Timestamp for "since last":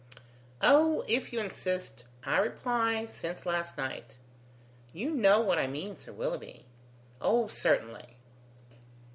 3.05-3.77